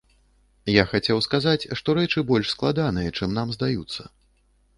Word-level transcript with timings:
Я 0.75 0.83
хацеў 0.93 1.21
сказаць, 1.25 1.69
што 1.81 1.95
рэчы 1.99 2.25
больш 2.33 2.47
складаныя, 2.55 3.13
чым 3.19 3.29
нам 3.37 3.47
здаюцца. 3.59 4.01